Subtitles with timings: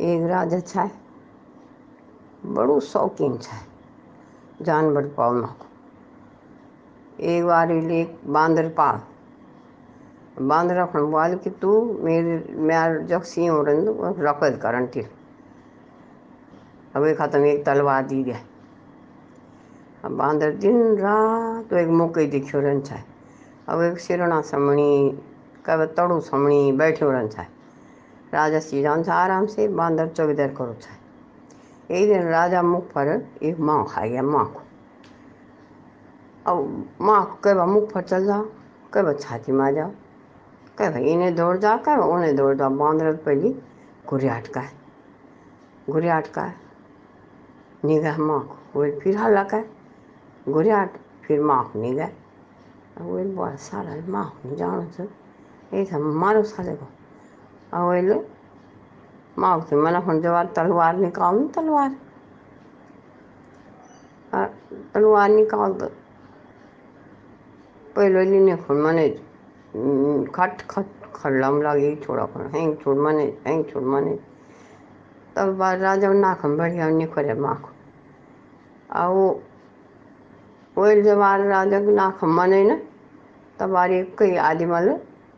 [0.00, 0.90] एक राजा छाय
[2.46, 3.38] बड़ो शौकीन
[4.62, 5.66] जानवर पालना को
[7.24, 9.00] एक बार ले बांदर पाल।
[10.42, 11.72] बांदर अपन बोल कि तू
[12.04, 13.86] मेरे मेर जग सी उड़न
[14.20, 15.06] रकद करन टिल।
[16.96, 18.40] अब खत्म एक तलवार दी गया
[20.04, 23.02] अब बांदर दिन रात तो एक मौके देखियो रन छाय
[23.68, 24.92] अब एक सिरणा समणी
[25.66, 27.46] कब तड़ू समणी बैठे रन छाय
[28.34, 30.94] राजा जान था आराम से बांदर चौकीदार करो था
[31.90, 33.08] एक दिन राजा मुख पर
[33.42, 34.62] एक माँ खा गया माँ को
[36.46, 38.44] अब माँ को कह मुख पर चल जाओ
[38.92, 39.90] कह छाती में आ जाओ
[40.78, 43.54] कह भाई इन्हें दौड़ जा, कह उन्हें दौड़ जाओ बांदर पहली
[44.06, 44.72] घुरिया अटका है
[45.90, 46.54] घुरिया अटका है।
[47.84, 49.62] निगाह माँ को वो फिर हल्ला का
[50.48, 50.84] घुरिया
[51.24, 55.08] फिर माँ को निगाह वो बड़ा सारा माँ को जानो से
[55.72, 56.86] ऐसा मारो साले को।
[57.72, 58.18] अवेले
[59.38, 61.90] मागते मैंने हम जवाब तलवार निकाल तलवार।
[64.94, 65.86] तलवार निकाल दो।
[67.96, 69.08] पहले लिने खुन मने
[70.34, 74.18] खट खट खल्लम लगे, छोड़ा कर हैंग छोड़ मने हैंग छोड़ मने।
[75.36, 77.72] तब बाद राजा नाखम बढ़िया निखरे माख
[78.92, 79.28] आओ
[80.76, 82.76] वो जवार राजा नाखम मने न
[83.58, 84.88] तब बारी कई आदि मल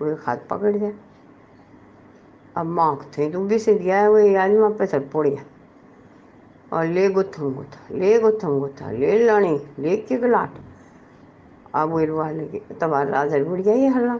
[0.00, 0.90] वो हाथ पकड़ दिया
[2.56, 5.44] अब माँ थे। तो भी से दिया है, वो याद में पैसा पड़ गया
[6.72, 10.50] और ले गुथम गुथा ले गुथम गुथा ले लानी, ले के गलाट।
[11.74, 14.14] अब वो वाले की तब राजा बुढ़ गया ये हल्ला।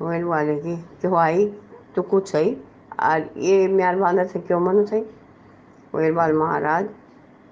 [0.00, 1.46] वो वाले की क्यों आई?
[1.94, 2.56] तो कुछ सही
[3.00, 5.00] और ये म्यार बांधर से क्यों मनो सही?
[5.00, 6.88] वो बाल महाराज,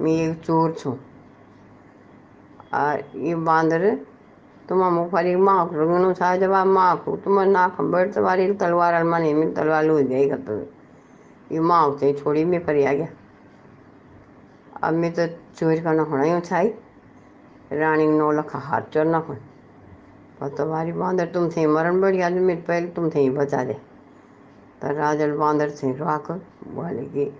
[0.00, 0.98] मैं एक चोर छूँ।
[2.74, 3.84] और ये बांदर
[4.70, 10.38] माँ को रंगनो छा जब माँ को तुम ना खबर तुम्हारी तलवार लूज गई कर
[10.38, 10.58] तो
[11.52, 13.08] ये माँ से छोड़ी में पर आ गया
[14.82, 16.68] अब मैं तो चोर का ना होना ही छाई
[17.72, 19.34] रानी नौ लखा हाथ चोर हो,
[20.40, 23.72] पर तुम्हारी बांदर तुम थे मरण बड़ी आदमी पहले तुम थे बचा दे
[24.82, 26.30] तो राजल बांदर से रोक
[26.68, 27.32] बोले कि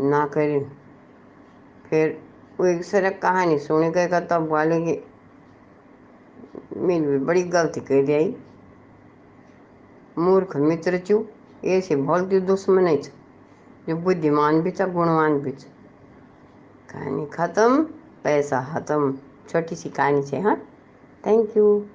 [0.00, 0.70] ना करें,
[1.86, 2.18] फिर
[2.60, 5.00] वो एक सरक कहानी सुनी गए तब बोले कि।
[6.78, 8.18] मैंने बड़ी गलती कर दिया
[10.22, 11.24] मूर्ख मित्र चू
[11.64, 12.96] ऐसे भलती दुश्मन है
[13.88, 15.70] जो बुद्धिमान भी था गुणवान भी था
[16.92, 17.82] कहानी ख़त्म,
[18.24, 19.12] पैसा ख़त्म,
[19.48, 20.56] छोटी सी कहानी से हाँ?
[21.26, 21.86] Thank you